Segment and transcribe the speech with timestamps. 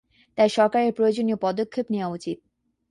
[0.37, 2.37] তাই সরকারের প্রয়োজনীয় পদক্ষেপ নেওয়া উচিত।